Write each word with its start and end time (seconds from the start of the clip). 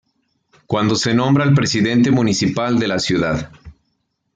Cuando 0.65 0.95
se 0.95 1.13
nombra 1.13 1.43
al 1.43 1.53
Presidente 1.53 2.09
Municipal 2.09 2.79
de 2.79 2.87
la 2.87 2.97
Cd. 2.97 3.49